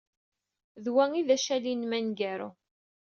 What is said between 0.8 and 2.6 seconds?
D wa ay d acaɣli-nnem aneggaru.